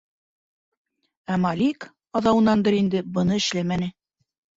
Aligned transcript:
Ә 1.33 1.35
Малик, 1.43 1.85
аҙауынандыр 2.19 2.79
инде, 2.79 3.03
быны 3.19 3.37
эшләмәне. 3.43 3.91